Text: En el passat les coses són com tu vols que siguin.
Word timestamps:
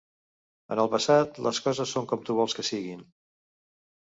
En 0.75 0.79
el 0.83 0.87
passat 0.93 1.37
les 1.49 1.59
coses 1.67 1.93
són 1.99 2.09
com 2.13 2.25
tu 2.31 2.39
vols 2.41 2.59
que 2.61 2.67
siguin. 2.71 3.05